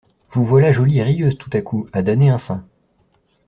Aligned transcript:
Vous 0.31 0.43
voilà 0.43 0.71
jolie 0.71 0.97
et 0.97 1.03
rieuse, 1.03 1.37
tout 1.37 1.51
à 1.53 1.61
coup, 1.61 1.87
à 1.93 2.01
damner 2.01 2.31
un 2.31 2.39
saint. 2.39 2.65